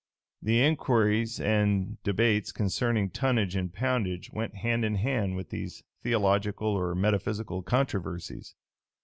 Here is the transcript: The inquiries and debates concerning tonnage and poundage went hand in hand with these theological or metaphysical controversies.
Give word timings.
The 0.41 0.63
inquiries 0.65 1.39
and 1.39 2.01
debates 2.01 2.51
concerning 2.51 3.11
tonnage 3.11 3.55
and 3.55 3.71
poundage 3.71 4.31
went 4.33 4.55
hand 4.55 4.83
in 4.83 4.95
hand 4.95 5.35
with 5.35 5.51
these 5.51 5.83
theological 6.01 6.69
or 6.69 6.95
metaphysical 6.95 7.61
controversies. 7.61 8.55